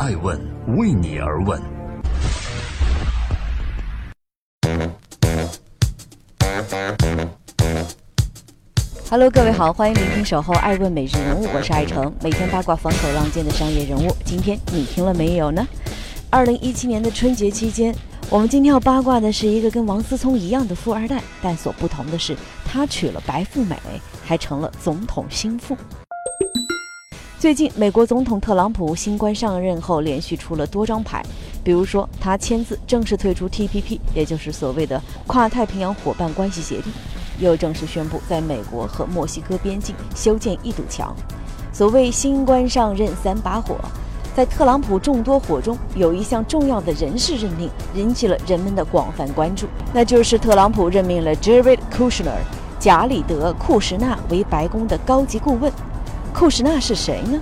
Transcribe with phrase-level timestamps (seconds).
[0.00, 0.40] 爱问
[0.78, 1.60] 为你而问。
[9.10, 14.10] Hello，各位好，欢迎聆听《守候爱问每日人物》，我是爱成，每天八卦风口浪尖的商业人物。
[14.24, 15.68] 今天你听了没有呢？
[16.30, 17.94] 二零一七年的春节期间，
[18.30, 23.76] 我们今天要八卦的是一个跟王思聪一样的富二代，但所不同的是，他娶了白富美，
[24.24, 25.76] 还成了总统心腹。
[27.40, 31.24] 最近，美国总统特朗普新官上任后，连续出了多张牌，
[31.64, 36.92] 比如说他签字正式退出 TPP，也就是所谓的跨太平洋伙伴关系协定。
[37.38, 41.16] 又正式宣布，在美国和墨西哥边境修建一堵墙。
[41.72, 43.76] 所谓新官上任三把火，
[44.36, 52.36] 在特朗普众多火中，有一项重要的人事任命引起了人们的广泛关注，那就是特朗普任命了 Jared Kushner
[52.78, 55.72] 贾里德·库什纳为白宫的高级顾问。
[56.34, 57.38] 库什纳是谁呢？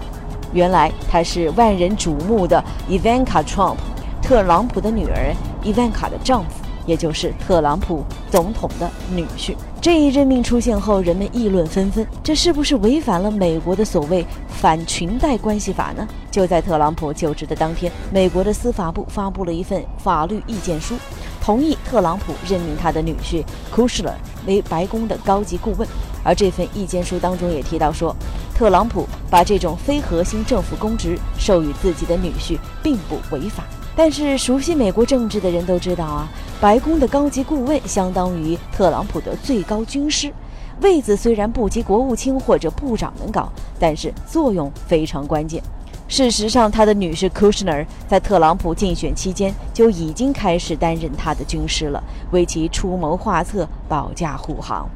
[0.52, 3.76] 原来他是万人瞩目的 Ivanka Trump，
[4.22, 6.50] 特朗普的女儿 Ivanka 的丈夫。
[6.86, 16.08] 也就是特朗普总统的女婿，这一任命出现后，人们议论纷纷，这是不是违反了美国的所谓反裙带关系法呢？
[16.30, 20.94] 就在特朗普就职的当天，美国的司法部发布了一份法律意见书，
[21.42, 24.14] 同意特朗普任命他的女婿 Kushner
[24.46, 25.86] 为白宫的高级顾问。
[26.24, 28.16] 而这份意见书当中也提到说，
[28.58, 33.62] 特朗普把这种非核心政府公职授予自己的女婿，并不违法。
[33.94, 36.28] 但是熟悉美国政治的人都知道啊，
[36.60, 40.34] 白宫的高级顾问相当于特朗普的最高军师，
[40.80, 45.62] 位子虽然不及国务卿或者部长能高，但是作用非常关键。
[46.08, 54.88] 事实上，他的女婿 Kushner 在特朗普竞选期间就已经开始担任他的军师了，为其出谋划策、保驾护航。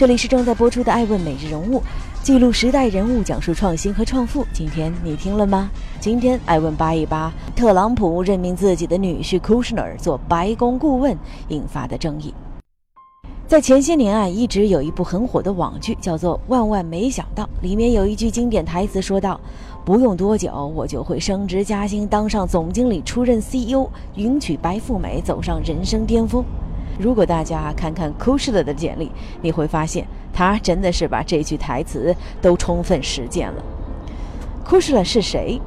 [0.00, 1.78] 这里是正在播出的《爱问每日人物》。
[2.22, 4.46] 记录时代人物，讲述创新和创富。
[4.50, 5.70] 今天你听了吗？
[6.00, 11.14] 今天艾问扒一扒，特朗普任命自己的女婿 Kushner 做白宫顾问
[11.48, 12.32] 引发的争议。
[13.46, 19.38] 在前些年啊，一直有一部很火的网剧，叫做《万万没想到》，里面有一句经典台词说道
[19.84, 26.42] ：“不用多久，我就会升职加薪，当上总经理，出任 CEO，迎娶白富美，走上人生巅峰。”
[26.98, 29.10] 如果大家看看 Kushner 的简历，
[29.42, 33.62] 你会发现他真的是把这句台词都充分实践了。
[34.66, 35.60] Kushner 是谁？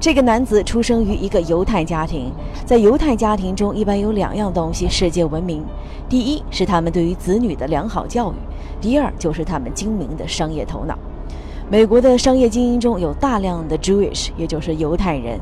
[0.00, 2.32] 这个男子出生于一个犹太家庭，
[2.64, 5.64] 在犹太家庭中一般有两样东西世界闻名：
[6.08, 8.36] 第一是他们对于子女的良好教育，
[8.80, 10.96] 第二就是他们精明的商业头脑。
[11.68, 15.40] 美国的商业精英中有大量的 Jewish，也就是犹太人。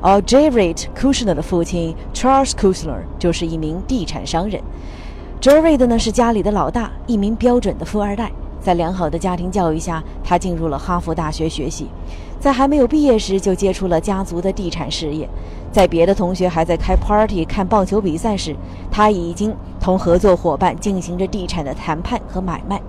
[0.00, 4.60] 而 Jared Kushner 的父亲 Charles Kushner 就是一名地产商人。
[5.40, 8.30] Jared 呢是家里的老大，一名标准的富二代。
[8.60, 11.86] 在良好的家庭教育下，他进入了哈佛大学学习。
[12.38, 15.28] 在还没有毕业时，就接触了家族的地产事业。
[15.72, 18.54] 在别的同学还在开 party 看棒球比赛时，
[18.90, 22.80] 他已经同合作伙伴进行着地产的谈判和买卖。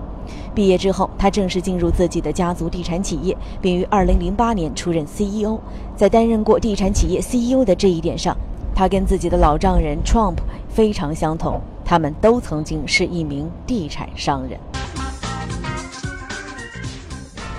[0.54, 5.58] 毕业之后，他正式进入自己的家族地产企业，并于2008年出任 CEO。
[5.96, 8.36] 在担任过地产企业 CEO 的这一点上，
[8.74, 10.36] 他跟自己的老丈人 Trump
[10.68, 14.58] 非常相同，他们都曾经是一名地产商人。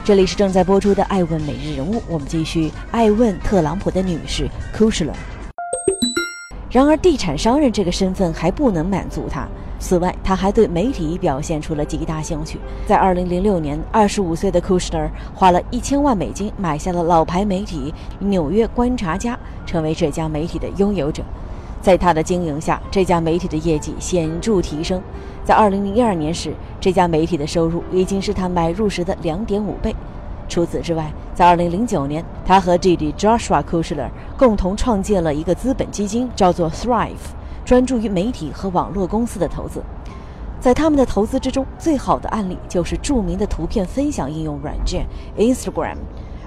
[0.05, 5.13] 这里是正在播出的《爱问每日人物》，我们继续爱问特朗普的女士 Kushler。
[6.73, 9.47] 然而，地产商人这个身份还不能满足他。
[9.77, 12.57] 此外，他还对媒体表现出了极大兴趣。
[12.87, 17.93] 在2006年，25岁的 Kushner 花了一千万美金买下了老牌媒体
[18.25, 19.35] 《纽约观察家》，
[19.69, 21.21] 成为这家媒体的拥有者。
[21.79, 24.99] 在他的经营下，这家媒体的业绩显著提升。
[25.45, 29.95] 在2002年时，这家媒体的收入已经是他买入时的2.5倍。
[30.47, 37.11] 除此之外，在2009年，他和弟弟 Joshua Kushner 共同创建了一个资本基金，叫做 Thrive。
[37.65, 39.81] 专注于媒体和网络公司的投资，
[40.59, 45.05] 在他们的投资之中，最好的案例就是著名的图片分享应用软件
[45.37, 45.95] Instagram。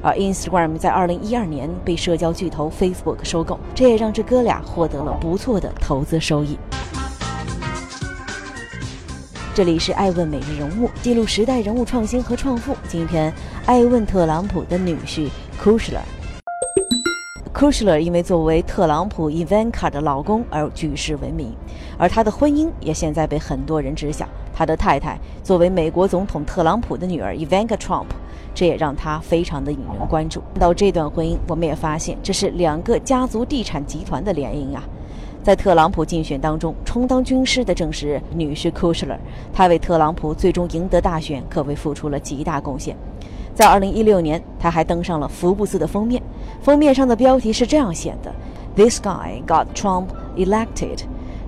[0.03, 6.59] 而 Instagram 在2012年被社交巨头 Facebook 收购，这也让这哥俩获得了不错的投资收益。
[9.55, 12.77] 这里是爱问每日人物，记录时代人物创新和创富。
[12.87, 13.33] 今天，
[13.67, 15.29] 爱问特朗普的女婿
[15.61, 15.99] Kushner。
[17.53, 21.53] Kushner 因为作为特朗普 Ivanka 的老公而举世闻名，
[21.99, 24.25] 而他的婚姻也现在被很多人知晓。
[24.55, 28.07] 他的太太作为美国总统特朗普的女儿 Ivanka Trump，
[28.55, 30.41] 这也让他非常的引人关注。
[30.61, 34.85] 到这段婚姻，我们也发现这是两个家族地产集团的联姻啊。
[35.43, 39.19] 在特朗普竞选当中，充当军师的正是女婿 Kushner，
[39.53, 42.97] 他为特朗普最终赢得大选可谓付出了极大贡献。
[43.57, 46.23] 在二零一六年，他还登上了福布斯的封面，
[46.61, 48.31] 封面上的标题是这样写的
[48.77, 50.99] ：“This guy got Trump elected。”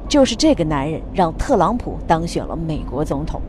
[0.09, 3.43] 就是这个男人让特朗普当选了美国总统。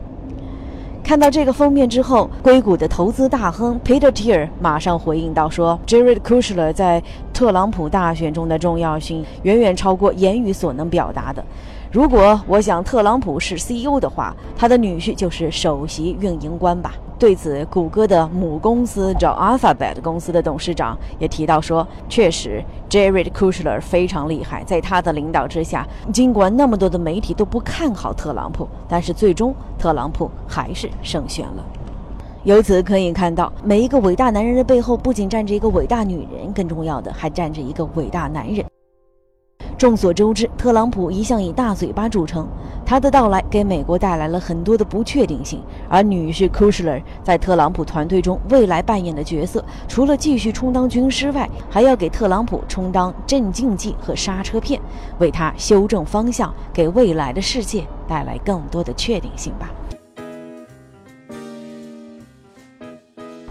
[1.02, 7.02] 看到这个封面之后，硅谷的投资大亨 Peter Thiel 马上回应道：“说 Jared Kushner 在
[7.40, 11.42] 特朗普大选中的重要性远远超过言语所能表达的。
[11.90, 31.64] 如果我想特朗普是 CEO 的话，他的女婿就是首席运营官吧。”对此，谷歌的母公司叫 Alphabet 公司的董事长也提到说：“确实，Jared Kushner 非常厉害，在他的领导之下，尽管那么多的媒体都不看好特朗普，但是最终特朗普还是胜选了。
[32.44, 38.64] 由此可以看到，每一个伟大男人的背后，不仅站着一个伟大女人，更重要的还站着一个伟大男人。”
[39.76, 42.46] 众所周知，特朗普一向以大嘴巴著称，
[42.84, 45.62] 他的到来给美国带来了很多的不确定性。
[45.88, 54.80] 而女婿 Kushner 在特朗普团队中未来扮演的角色，除了继续充当军师外，还要给特朗普充当镇静剂和刹车片，
[55.18, 59.70] 为他修正方向，给未来的世界带来更多的确定性吧。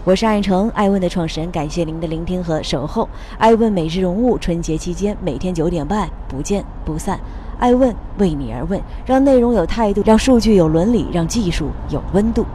[0.02, 3.06] 我是爱成爱问的创始人，感谢您的聆听和守候。
[3.36, 7.20] 爱问每日人物，春节期间每天九点半不见不散。
[7.58, 12.46] 爱问为你而问，让内容有态度，让数据有伦理，让技术有温度。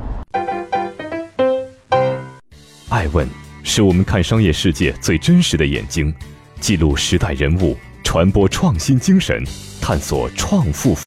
[2.89, 3.27] 爱问
[3.61, 6.11] 是我们看商业世界最真实的眼睛，
[6.59, 9.43] 记录时代人物，传播创新精神，
[9.79, 10.97] 探索创富。